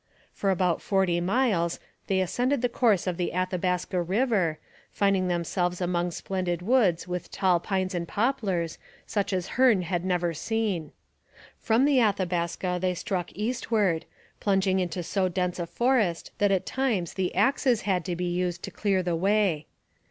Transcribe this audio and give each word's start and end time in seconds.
For 0.33 0.49
about 0.49 0.81
forty 0.81 1.21
miles 1.21 1.79
they 2.07 2.21
ascended 2.21 2.63
the 2.63 2.69
course 2.69 3.05
of 3.05 3.17
the 3.17 3.33
Athabaska 3.35 4.01
river, 4.01 4.57
finding 4.91 5.27
themselves 5.27 5.79
among 5.79 6.09
splendid 6.09 6.63
woods 6.63 7.07
with 7.07 7.29
tall 7.29 7.59
pines 7.59 7.93
and 7.93 8.07
poplars 8.07 8.79
such 9.05 9.31
as 9.31 9.49
Hearne 9.59 9.83
had 9.83 10.03
never 10.03 10.33
seen. 10.33 10.91
From 11.59 11.85
the 11.85 11.99
Athabaska 12.01 12.79
they 12.81 12.95
struck 12.95 13.31
eastward, 13.33 14.05
plunging 14.39 14.79
into 14.79 15.03
so 15.03 15.29
dense 15.29 15.59
a 15.59 15.67
forest 15.67 16.31
that 16.39 16.49
at 16.51 16.65
times 16.65 17.13
the 17.13 17.35
axes 17.35 17.81
had 17.81 18.03
to 18.05 18.15
be 18.15 18.25
used 18.25 18.63
to 18.63 18.71
clear 18.71 19.03
the 19.03 19.15
way. 19.15 19.67